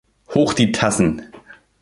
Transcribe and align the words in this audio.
Hoch 0.33 0.55
die 0.55 0.71
Tassen! 0.71 1.31